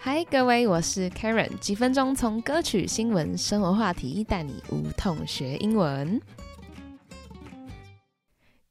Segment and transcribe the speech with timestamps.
[0.00, 6.20] 嗨，各位，我是 Karen，几分钟从歌曲、新闻、生活话题带你无痛学英文。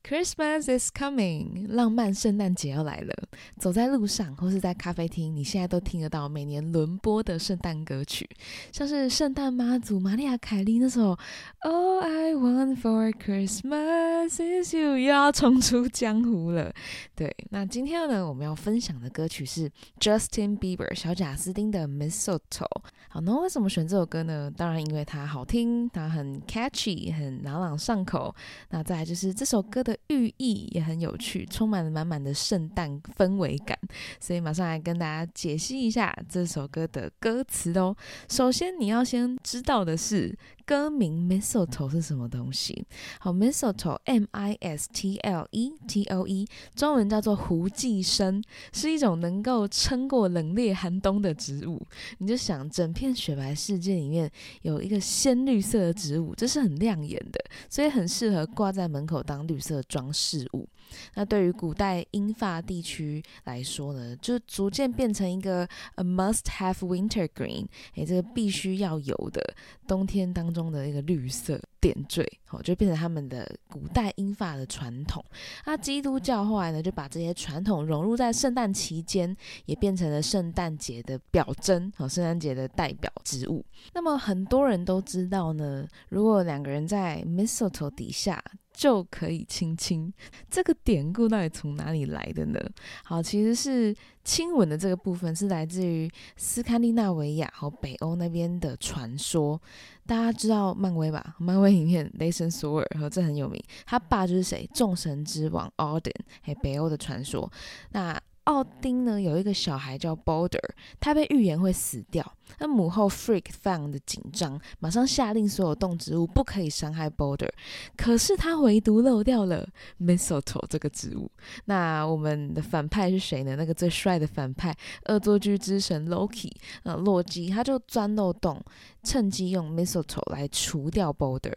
[0.07, 3.13] Christmas is coming，浪漫圣诞节要来了。
[3.57, 8.25] 走在路上或是在咖啡厅，你现在都听得到每年轮播的圣诞歌曲，
[8.71, 11.17] 像是圣诞妈祖玛利亚凯莉那首
[11.59, 16.73] All I Want for Christmas is You，又要冲出江湖了。
[17.13, 19.69] 对，那今天呢，我们要分享的歌曲是
[19.99, 22.65] Justin Bieber 小贾斯汀的 Mistletoe。
[23.09, 24.49] 好，那为什么选这首歌呢？
[24.55, 28.33] 当然因为它好听，它很 catchy，很朗朗上口。
[28.69, 29.96] 那再来就是这首歌的。
[30.09, 33.77] 寓意也很有趣，充满了满满的圣诞氛围感，
[34.19, 37.95] 所以马上来跟大家解析一下这首歌的歌词哦。
[38.29, 40.37] 首先你要先知道的是。
[40.67, 42.85] 歌名 Mistletoe 是什么东西？
[43.21, 46.45] 好，Mistletoe，M I S T L E T O E，
[46.75, 51.81] 中文叫做胡寄生，是一种能够撑过冷冽寒冬的植物。
[52.17, 54.29] 你就想，整片雪白世界里面
[54.63, 57.39] 有一个鲜绿色的植物，这是很亮眼的，
[57.69, 60.67] 所以很适合挂在门口当绿色装饰物。
[61.15, 69.53] 那对于古代英法地区来说呢，就逐渐变成一个 a must have winter green，诶，这个必须要有的
[69.85, 75.21] 冬天当中的一个绿色点缀，哦，就变成他们的古代英法的传统。
[75.65, 83.65] 那基督教后来呢，就把这些传统融入在圣诞期间，也变成了圣诞节的表征，哦，圣诞节的代表植物。
[83.93, 88.41] 那么很多人都知道呢，如果两个人在 mistletoe 底下。
[88.77, 90.13] 就可以亲亲，
[90.51, 92.59] 这个典故到底从哪里来的呢？
[93.03, 99.59] 好，其实是亲吻的这个部分是来自于斯堪的纳维亚和北欧那边的传说。
[100.05, 101.35] 大家知道漫威吧？
[101.39, 104.69] 漫威里面雷神索尔和这很有名，他爸就是谁？
[104.75, 106.11] 众神之王 Odin，
[106.41, 107.51] 还北欧的传说。
[107.93, 110.59] 那奥丁呢有一个小孩叫 Boulder，
[110.99, 112.36] 他被预言会死掉。
[112.59, 117.49] 那母后 Freak 非常的紧张，马上下令所有动植物不可以伤害 Balder。
[117.95, 119.67] 可是他唯独漏掉了
[119.99, 121.29] Mistletoe 这个植物。
[121.65, 123.55] 那我们的反派是谁呢？
[123.55, 126.51] 那个最帅的反派恶作剧之神 Loki，
[126.83, 128.63] 呃，洛基，他就钻漏洞，
[129.03, 131.53] 趁机用 Mistletoe 来除掉 Balder。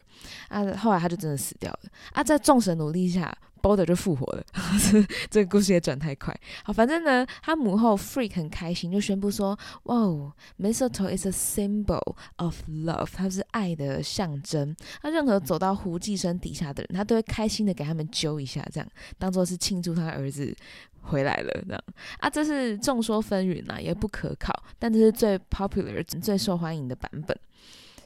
[0.49, 1.91] 啊，后来他就真的死掉了。
[2.13, 3.37] 啊，在众神努力下。
[3.63, 4.43] Boulder 就复活了，
[5.29, 6.35] 这个故事也转太快。
[6.65, 9.55] 好，反正呢，他母后 Freak 很开心，就宣布说
[9.85, 14.75] ：“哇哦，没，Mistletoe is a symbol of love，它是爱的象征。
[15.03, 18.89] 那任何走到胡继生底下的人，他都会开心的给他们揪一下，这样
[19.19, 20.55] 当做是庆祝他儿子
[21.03, 21.65] 回来了。
[21.67, 21.85] 这样
[22.19, 27.37] 啊，这是众说纷纭啊，也不可靠，但这是最 popular、最受欢迎的版本。”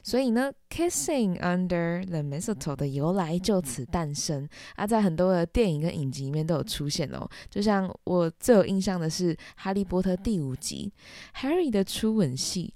[0.05, 7.27] 所以呢，kissing under the mistletoe 的由来就此诞生啊，在很多的电影跟影集里面都有出现哦。
[7.49, 10.93] 就像我最有印象的是《哈利波特》第五集
[11.37, 12.71] ，Harry 的初吻戏，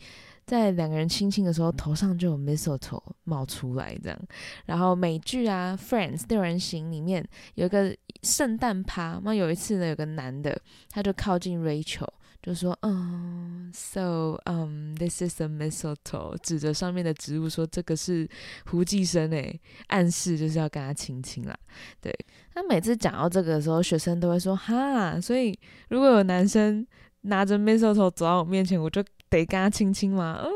[0.47, 4.19] 在两个人亲亲的时候，头上就有 mistletoe 冒出来这样。
[4.65, 7.23] 然后美剧啊，《Friends》六人行里面
[7.53, 12.07] 有一个圣诞趴，那有一次呢，有个男的他就靠近 Rachel。
[12.41, 18.27] 就说，嗯，so，嗯，this is a mistletoe，指着上面的植物说，这个是
[18.67, 21.53] 胡寄生诶，暗示就是要跟他亲亲啦。
[21.99, 22.17] 对，
[22.55, 25.57] 那每次讲到这个的时候，学生都会说，哈，所以
[25.89, 26.87] 如果有男生
[27.21, 30.39] 拿着 mistletoe 走到我面前，我就得跟他亲亲吗？
[30.41, 30.49] 哦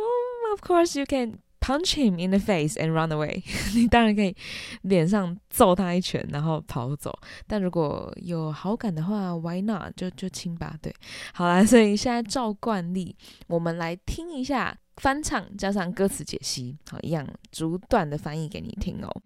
[0.51, 1.42] ，of course you can。
[1.65, 3.41] Punch him in the face and run away。
[3.73, 4.35] 你当然可以
[4.81, 7.17] 脸上揍他一拳，然后跑走。
[7.47, 9.95] 但如果有好感的话，Why not？
[9.95, 10.75] 就就亲吧。
[10.81, 10.93] 对，
[11.33, 13.15] 好啦，所以现在照惯例，
[13.47, 19.21] 我们来听一下翻唱加上歌词解析，好，一样逐段的翻译给你听哦。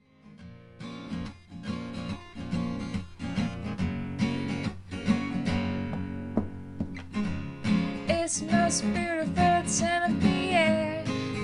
[8.07, 9.63] It's most beautiful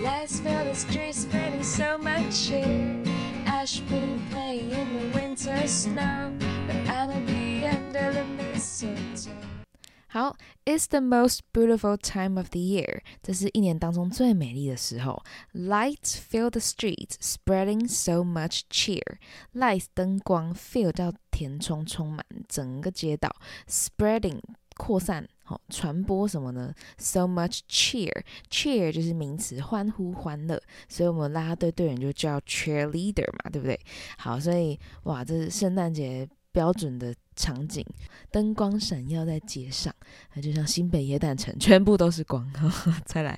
[0.02, 3.02] Lights fill the streets, spreading so much cheer.
[3.46, 6.32] Ash been playing in the winter snow,
[6.66, 9.32] but I'll be under the mistletoe.
[10.10, 13.02] 好，It's the most beautiful time of the year。
[13.22, 15.22] 这是一年当中最美丽的时候。
[15.52, 19.18] Lights fill the streets, spreading so much cheer.
[19.54, 23.34] Lights 灯光，fill 叫填充、充满整个街道，
[23.68, 24.40] spreading
[24.76, 25.28] 扩散。
[25.43, 33.79] 好，传播什么呢？So much cheer，cheer 就是名词，欢呼、欢乐，所以我们拉队队员就叫 cheerleader 嘛，对不对？
[34.17, 37.85] 好，所以哇，这是圣诞节标准的场景，
[38.31, 39.93] 灯光闪耀在街上，
[40.33, 42.49] 那就像新北耶诞城，全部都是光。
[43.03, 43.37] 再来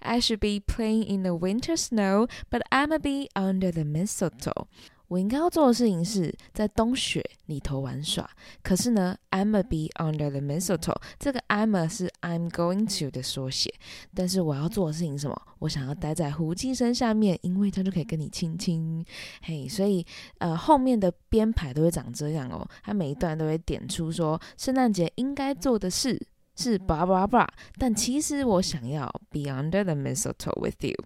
[0.00, 4.66] ，I should be playing in the winter snow，but I'm a be under the mistletoe。
[5.08, 8.28] 我应该要做的事情是在冬雪里头玩耍。
[8.62, 10.96] 可是呢，I'm a be under the mistletoe。
[11.18, 13.72] 这个 I'm a 是 I'm going to 的缩写。
[14.14, 15.40] 但是我要做的事情是什么？
[15.60, 19.04] 我想要待在胡姬生下面，因为他就可以跟你亲亲。
[19.42, 20.04] 嘿，所以
[20.38, 22.66] 呃后面的编排都会长这样哦。
[22.82, 26.20] 它每一段都会点出说圣诞节应该做的事
[26.56, 27.46] 是 blah blah blah。
[27.78, 30.96] 但其实我想要 be under the mistletoe with you。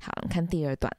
[0.00, 0.90] 好，看第二段。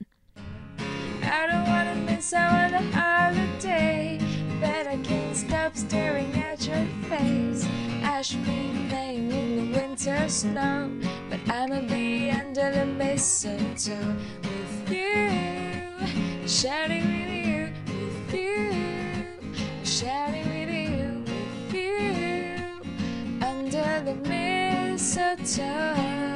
[2.16, 4.18] Out on the holiday,
[4.62, 7.68] but I can't stop staring at your face.
[8.04, 10.90] I should be playing in the winter snow,
[11.30, 15.82] but I'ma be under the mistletoe with you,
[16.48, 18.72] shouting with you, with you,
[19.84, 22.80] shouting with you, with you,
[23.46, 26.35] under the mistletoe.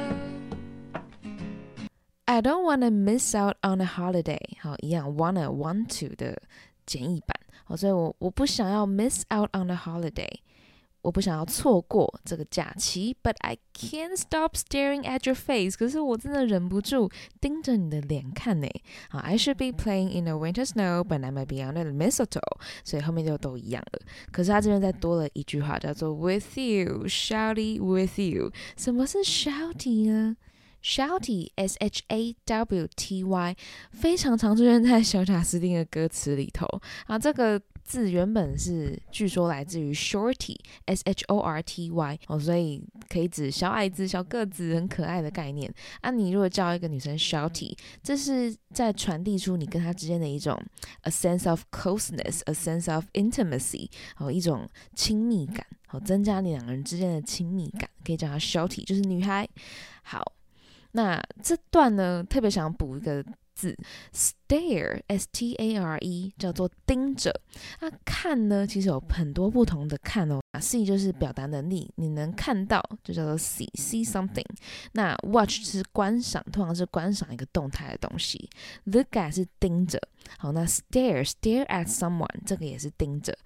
[2.39, 4.39] I don't wanna miss out on a holiday。
[4.61, 6.41] 好，一样，wanna want to 的
[6.85, 7.39] 简易版。
[7.65, 10.39] 好，所以我我不想要 miss out on a holiday，
[11.01, 13.15] 我不想要错过这个假期。
[13.21, 15.77] But I can't stop staring at your face。
[15.77, 18.67] 可是我真的忍不住盯着你的脸看呢。
[19.09, 22.41] 好，I should be playing in the winter snow, but I might be under the mistletoe。
[22.83, 23.99] 所以后面就都一样了。
[24.31, 28.51] 可是他这边再多了一句话，叫做 with you, shouty with you。
[28.77, 30.35] 什么是 shouty 呢
[30.82, 33.56] ？Shouty, S H A W T Y，
[33.92, 36.66] 非常常出现在小贾斯汀的歌词里头
[37.06, 37.18] 啊。
[37.18, 40.56] 这个字原本是据说来自于 Shorty,
[40.86, 45.72] S H O R T Y 哦，所以可以指小矮子、小个子、很可爱的概念。
[46.00, 50.60] 啊，你如果叫一个女生 Shouty，这是在传递出你跟她之间的一种
[51.02, 59.48] a sense of closeness, a sense of intimacy，哦，一种亲密感，好，增加你两个人之间的亲密感，可以叫她 Shouty，就是女孩。
[60.02, 60.32] 好。
[60.92, 63.76] 那这段呢，特别想补一个字
[64.12, 67.32] ，stare，s t a r e，叫做盯着。
[67.80, 70.40] 那看呢，其实有很多不同的看哦。
[70.54, 74.44] see 就是表达能力，你能看到就叫做 see，see something。
[74.92, 78.50] 那 watch 是观赏，通常是观赏一个动态的东西。
[78.84, 80.00] look at 是盯着。
[80.38, 83.36] 好，那 stare，stare at someone，这个也是盯着。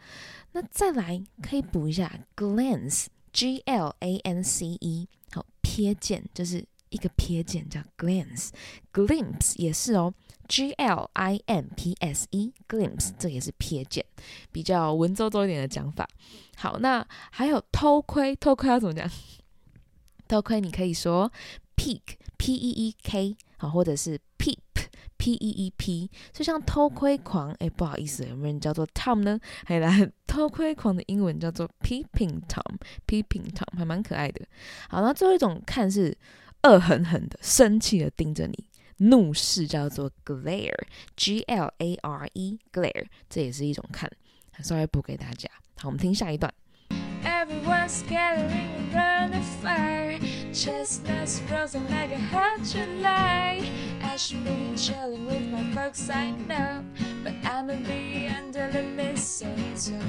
[0.52, 6.64] 那再来可以补一下 glance，g l a n c e，好，瞥见就是。
[6.94, 10.14] 一个瞥见叫 glimpse，glimpse 也是哦
[10.48, 14.06] ，G L I M P S E，glimpse 这也是瞥见，
[14.52, 16.08] 比较文绉绉一点的讲法。
[16.56, 19.10] 好，那还有偷窥，偷窥要怎么讲？
[20.28, 21.32] 偷窥你可以说
[21.76, 26.08] peek，P E E K，好，或者是 peep，P E E P。
[26.32, 29.40] 就像偷窥狂，哎，不好意思，有没有人叫做 Tom 呢？
[29.66, 34.46] 还有来 偷窥狂的英文叫做 peeping Tom，peeping Tom 还蛮可爱的。
[34.88, 36.16] 好，那最后一种看是。
[36.64, 38.64] 恶狠狠的、生气的盯着你，
[38.96, 44.10] 怒视叫做 glare，G L A R E，glare，这也是一种看。
[44.62, 45.48] 稍微补给大家。
[45.76, 46.52] 好，我们听下一段。
[47.22, 50.18] Everyone's gathering around the fire,
[50.52, 53.62] chestnuts roasting like a hot July.
[54.00, 56.82] I should be chilling with my folks, I know,
[57.22, 60.00] but I'ma be under the mistletoe.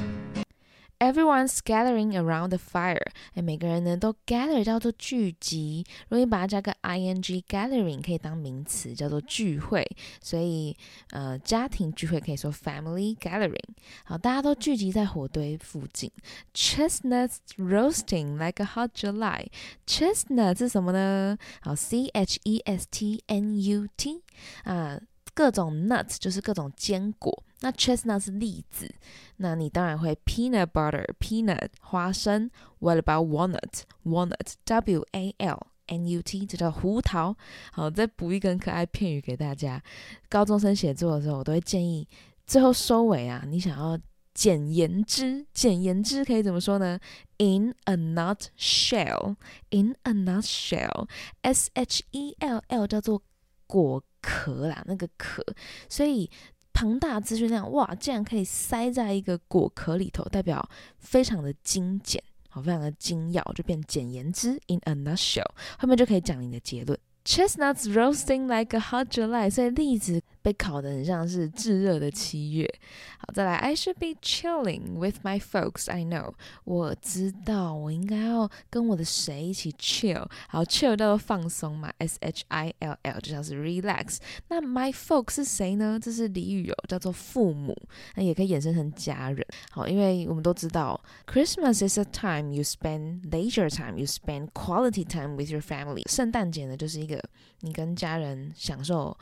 [0.98, 9.86] Everyone's gathering around the fire，哎，每个人呢都 gather 叫做聚集，容易把它加个 ing，gathering 可以当名词，叫做聚会。
[10.22, 10.76] 所以，
[11.12, 13.76] 呃，家庭聚会可以说 family gathering。
[14.06, 16.10] 好，大家都聚集在火堆附近。
[16.54, 19.48] Chestnuts roasting like a hot July。
[19.86, 21.38] Chestnut 是什么呢？
[21.62, 24.24] 好，C H E S T N U T
[24.64, 25.00] 啊。
[25.34, 28.94] 各种 nuts 就是各种坚果，那 chestnut 是栗子，
[29.38, 32.52] 那你当然会 peanut butter peanut 花生。
[32.78, 37.36] What about walnut walnut W A L N U T 这叫胡桃。
[37.72, 39.82] 好，再补一根可爱片语给大家。
[40.30, 42.08] 高中生写作的时候，我都会建议
[42.46, 43.98] 最后收尾啊，你想要
[44.36, 47.00] 简言之，简言之可以怎么说呢
[47.40, 53.24] ？In a nutshell，in a nutshell，S H E L L 叫做
[53.66, 54.04] 果。
[54.28, 55.46] 壳啦，那个壳，
[55.88, 56.28] 所以
[56.76, 67.00] 庞大资讯量哇，竟然可以塞在一个果壳里头，代表非常的精简，好，非常的精要，就变简言之，in a nutshell，后面就可以讲你的结论。
[67.24, 70.22] Chestnuts roasting like a hot July，所以例子。
[70.46, 72.72] 被烤得很像是炙热的七月。
[73.18, 75.90] 好，再来，I should be chilling with my folks.
[75.92, 76.34] I know，
[76.66, 80.24] 我知道我应该要跟我的谁一起 chill。
[80.48, 84.18] 好，chill 叫做放松嘛，S H I L L 就像是 relax。
[84.50, 86.00] 那 my folks 是谁呢？
[86.00, 87.76] 这是俚语哦，叫做父母。
[88.14, 89.44] 那也可以衍生成家人。
[89.72, 96.08] 好，因为我们都知道，Christmas is a time you spend leisure time, you spend quality time with your family。
[96.08, 97.20] 圣诞节呢，就是一个
[97.62, 99.18] 你跟家人享受。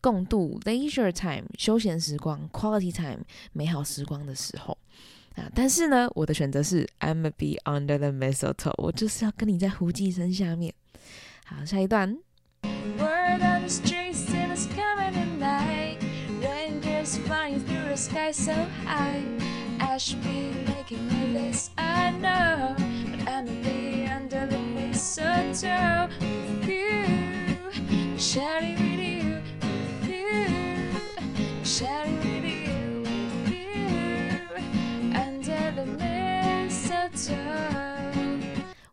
[0.00, 3.20] 共度 leisure time 休闲时光，quality time
[3.52, 4.76] 美好时光的时候
[5.34, 5.50] 啊。
[5.54, 10.74] 但是呢，我的选择是 I'm a be under the mistletoe，我就是要跟你在胡姬生下面。
[11.44, 12.18] 好，下一段。
[12.98, 15.98] Word on the streets and it's coming at night.
[16.40, 18.52] Reindeers flying through the sky so
[18.84, 19.22] high.
[19.78, 26.08] I should be making a list, I know, but I'm a be under the mistletoe
[26.20, 28.89] with you, sharing
[31.81, 37.90] sharing with you, you, under the mistletoe.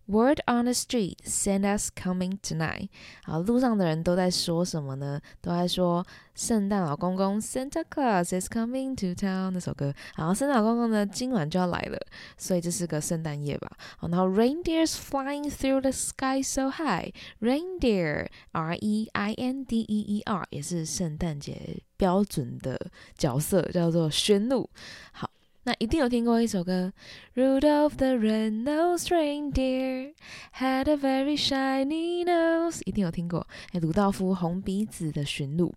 [0.07, 2.89] Word on the street, Santa's coming tonight。
[3.23, 5.21] 好，路上的人都在说什么呢？
[5.39, 9.93] 都在说圣诞老公公 Santa Claus is coming to town 那首歌。
[10.15, 11.97] 好，圣诞老公公呢今晚就要来了，
[12.37, 13.71] 所以这是个圣诞夜吧。
[13.97, 20.45] 好，然后 Reindeers flying through the sky so high。Reindeer R E I N D E E R
[20.49, 24.69] 也是圣诞节标准的角色，叫做驯鹿。
[25.13, 25.29] 好。
[25.68, 26.90] 那一定有听过一首歌
[27.34, 30.14] ，Rudolph the red-nosed reindeer
[30.54, 33.46] had a very shiny nose，一定有听过。
[33.72, 35.74] 哎，鲁道夫红鼻子的驯鹿。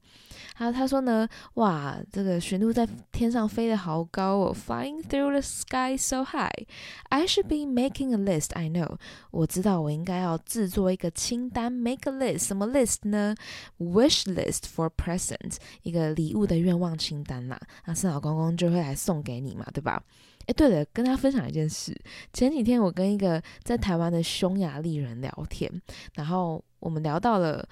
[0.53, 6.65] 还有他说呢，哇，这个驯鹿在天上飞得好高哦，flying through the sky so high。
[7.09, 8.53] I should be making a list.
[8.53, 8.97] I know，
[9.31, 12.45] 我知道我应该要制作一个清单，make a list。
[12.45, 13.35] 什么 list 呢
[13.79, 17.59] ？Wish list for present，一个礼物的愿望清单啦。
[17.85, 20.01] 那圣老公公就会来送给你嘛，对吧？
[20.45, 21.99] 哎，对了，跟他分享一件事。
[22.31, 25.69] 前几天我跟一个在台湾的匈牙利人聊天，
[26.13, 27.67] 然后我们聊到了。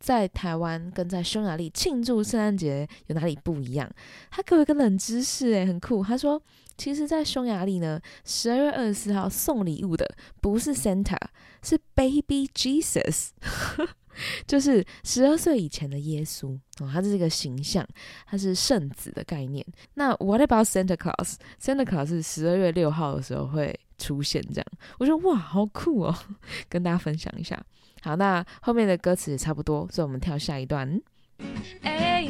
[0.00, 3.90] 在台湾跟在匈牙利庆祝圣诞节有哪里不一样？
[4.30, 6.04] 他给我一个冷知识，诶，很酷。
[6.04, 6.40] 他说，
[6.76, 10.08] 其实，在匈牙利呢，十二月二十四号送礼物的
[10.40, 11.18] 不是 Santa，
[11.64, 13.30] 是 Baby Jesus，
[14.46, 16.90] 就是十二岁以前的耶稣哦。
[16.92, 17.86] 他是一个形象，
[18.26, 19.64] 他是圣子的概念。
[19.94, 24.66] 那 What about Santa Claus？Santa Claus 是十二月六号的时候会出现，这样。
[24.98, 26.14] 我觉得哇，好酷哦，
[26.68, 27.60] 跟大家分享一下。
[28.02, 31.00] 好，那后面的歌词也差不多，所以我们跳下一段。
[31.82, 32.28] A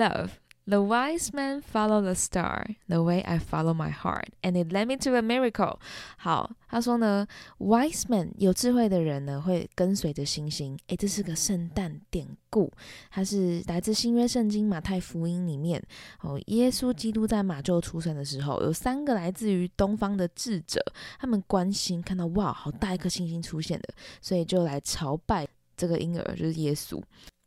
[0.00, 0.30] love。
[0.66, 4.96] The wise man follow the star the way I follow my heart, and it led me
[4.98, 5.78] to a miracle.
[6.16, 7.26] 好，他说呢
[7.58, 10.78] ，wise man 有智慧的人呢会跟随着星星。
[10.86, 12.70] 诶，这是个圣诞典故，
[13.10, 15.82] 它是来自新约圣经马太福音里面。
[16.20, 20.80] 哦，耶稣基督在马厩出生的时候，有三个来自于东方的智者，
[21.18, 23.88] 他们关心看到哇，好大一颗星星出现的，
[24.20, 27.02] 所以就来朝拜这个婴儿，就是耶稣。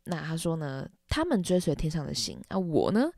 [0.06, 0.86] 那他说呢？
[1.14, 3.08] 他们追随天上的星，那我呢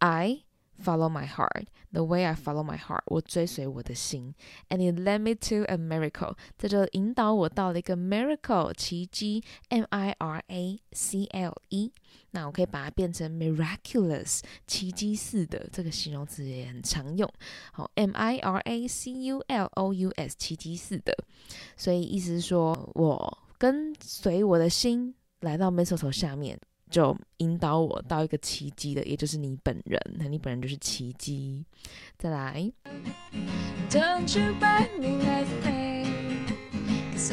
[0.00, 0.42] ？I
[0.78, 4.34] follow my heart the way I follow my heart，我追随我的心。
[4.68, 11.92] And it led me to a miracle，这就引导我到了一个 miracle 奇迹，M I R A C L E。
[12.32, 17.26] 那我可以把它变成 miraculous 奇迹似的，这个形容词也很常用。
[17.72, 21.16] 好，M I R A C U L O U S 奇迹似的，
[21.74, 25.14] 所以意思是说我跟随我的心。
[25.40, 26.58] 来到 mistletoe 下面，
[26.90, 30.00] 就引导我到一个奇迹的，也就是你本人。
[30.18, 31.64] 那你本人就是奇迹。
[32.18, 32.72] 再来。
[33.90, 36.06] Don't you buy me nothing?
[37.14, 37.30] Cause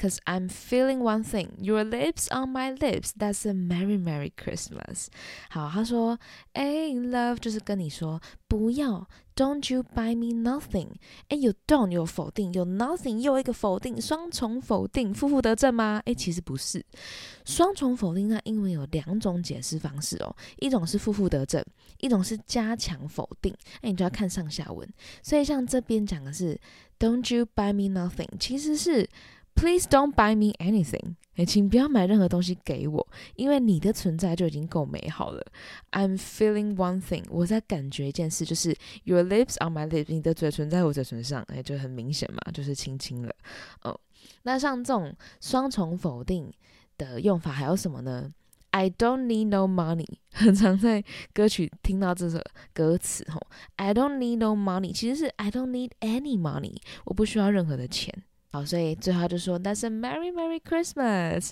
[0.00, 3.12] Cause I'm feeling one thing, your lips on my lips.
[3.12, 5.08] That's a merry merry Christmas.
[5.50, 6.18] 好，他说，
[6.54, 10.92] 哎，love 就是跟你说不要，Don't you buy me nothing？
[11.28, 16.00] 哎，有 don't 有否定，有 nothing 又一个否定，双重否定，负负得正吗？
[16.06, 16.82] 哎，其实不是，
[17.44, 21.62] 双重否定那英文有两种解释方式哦，一种是负负得正，
[21.98, 23.54] 一种是加强否定。
[23.82, 24.88] 哎，你就要看上下文。
[25.22, 26.58] 所以像这边讲的是
[26.98, 28.28] Don't you buy me nothing？
[28.38, 29.06] 其实是
[29.54, 31.16] Please don't buy me anything。
[31.36, 35.44] 哎，请不要买任何东西给我，因为你的存在就已经够美好了。
[35.92, 43.34] I'm feeling one thing，我在感觉一件事，就是 Your lips on my lips，你的嘴唇在我嘴唇上，哎，就很明显嘛，就是亲亲了。
[43.82, 43.98] 哦，
[44.42, 46.52] 那像这种双重否定
[46.98, 48.30] 的用法还有什么呢
[48.72, 51.02] ？I don't need no money，很常在
[51.32, 52.38] 歌曲听到这首
[52.74, 53.40] 歌词吼。
[53.76, 58.24] I don't need no money，其实是 I don't need any money，我不需要任何的钱。
[58.50, 61.50] 好，所以最后就说 That's a merry merry Christmas。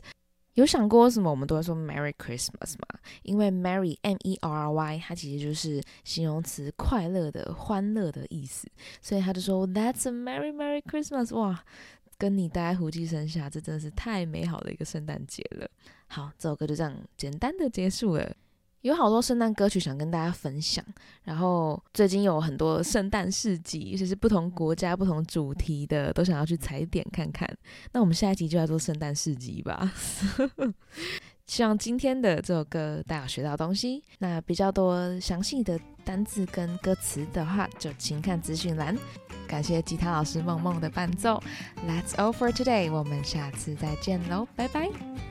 [0.54, 2.98] 有想过为什么我们都会说 Merry Christmas 吗？
[3.22, 8.66] 因为 Merry M E R R Y 它其实就是形容词快乐的、欢乐的意思，
[9.00, 11.32] 所以他就说 That's a Merry Merry Christmas！
[11.36, 11.62] 哇，
[12.18, 15.70] 跟你待在胡姬生下，这真的是太美好的一个圣诞节了。
[16.08, 18.34] 好，这首歌就这样简单的结束了。
[18.88, 20.82] 有好多圣诞歌曲想跟大家分享，
[21.24, 27.48] 然后最近有很多圣诞市集，尤其是不同国家、不同主题的，都想要去踩点看看。
[27.92, 29.92] 那我们下一集就来做圣诞市集吧。
[31.46, 34.02] 希望今天的这首歌大家学到东西。
[34.18, 38.96] 那比较多详细的单字跟歌词的话，就请看资讯栏。
[39.46, 41.42] 感谢吉他老师梦梦的伴奏。
[41.86, 45.27] That's all for today，我们下次再见喽，拜拜。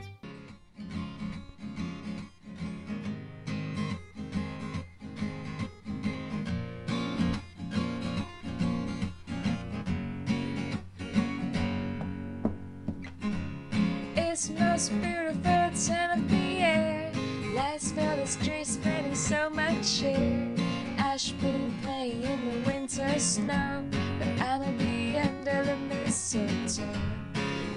[14.38, 17.10] Most beautiful time of the year.
[17.56, 20.48] Let's feel the streets spreading so much cheer.
[20.96, 23.84] Ash been playing in the winter snow,
[24.20, 26.84] but I'ma be under the mistletoe.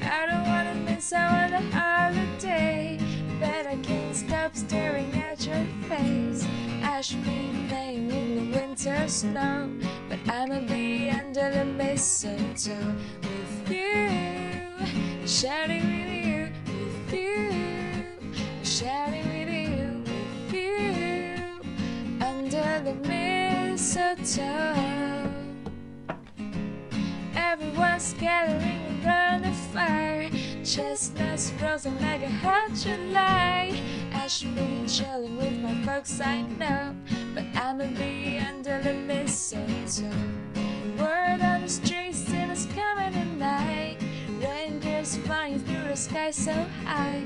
[0.03, 3.00] I don't wanna miss out on the holiday,
[3.39, 6.46] but I can't stop staring at your face.
[6.84, 9.68] Ash been playing in the winter snow,
[10.08, 16.11] but I'ma be under the mistletoe with you, shouting
[23.93, 25.29] mistletoe.
[27.36, 30.29] Everyone's gathering around the fire,
[30.63, 33.81] chestnuts roasting like a hot July.
[34.13, 36.95] I should be chilling with my folks, I know,
[37.36, 40.10] but I'ma be under the mistletoe.
[40.98, 43.98] Word on the streets, and it's coming at night.
[44.39, 46.53] Reindeers flying through the sky so
[46.86, 47.24] high.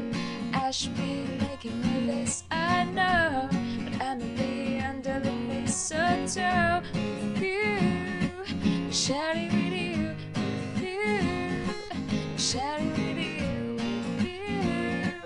[0.58, 7.42] I should be making a list, I know, but I'ma be under the mistletoe with
[7.42, 13.76] you, shouting with you, with you, shouting with you,
[14.18, 15.22] with you,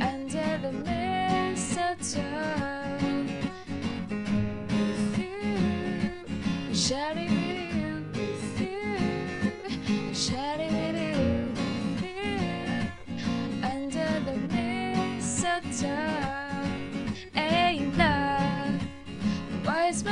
[0.00, 2.22] under the mistletoe
[4.68, 7.37] with you, shouting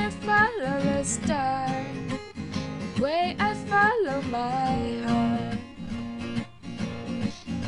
[0.07, 1.69] I follow a star,
[2.95, 5.59] the way I follow my heart.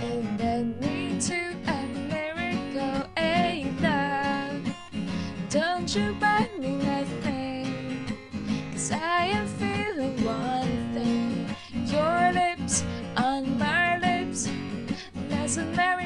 [0.05, 1.83] And I need to a
[2.15, 4.73] miracle either.
[5.51, 8.07] Don't you buy me nothing,
[8.71, 11.57] cause I am feeling one thing.
[11.87, 12.85] Your lips
[13.17, 14.49] on my lips,
[15.29, 15.98] that's a miracle.